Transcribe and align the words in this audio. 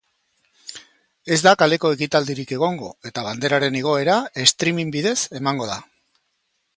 Ez 1.35 1.37
da 1.47 1.51
kaleko 1.63 1.91
ekitaldirik 1.97 2.53
egongo, 2.57 2.89
eta 3.11 3.27
banderaren 3.29 3.79
igoera 3.81 4.19
streaming 4.53 4.95
bidez 4.97 5.17
emango 5.41 5.69
da. 5.73 5.77